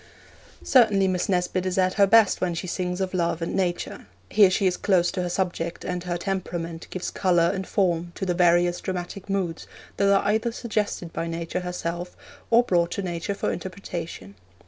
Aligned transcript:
Certainly 0.63 1.07
Miss 1.09 1.29
Nesbit 1.29 1.63
is 1.63 1.77
at 1.77 1.93
her 1.93 2.07
best 2.07 2.41
when 2.41 2.55
she 2.55 2.65
sings 2.65 3.01
of 3.01 3.13
love 3.13 3.39
and 3.39 3.53
nature. 3.53 4.07
Here 4.31 4.49
she 4.49 4.65
is 4.65 4.75
close 4.75 5.11
to 5.11 5.21
her 5.21 5.29
subject, 5.29 5.85
and 5.85 6.05
her 6.05 6.17
temperament 6.17 6.87
gives 6.89 7.11
colour 7.11 7.51
and 7.53 7.67
form 7.67 8.11
to 8.15 8.25
the 8.25 8.33
various 8.33 8.81
dramatic 8.81 9.29
moods 9.29 9.67
that 9.97 10.09
are 10.11 10.25
either 10.27 10.51
suggested 10.51 11.13
by 11.13 11.27
Nature 11.27 11.59
herself 11.59 12.17
or 12.49 12.63
brought 12.63 12.89
to 12.93 13.03
Nature 13.03 13.35
for 13.35 13.51
interpretation. 13.51 14.33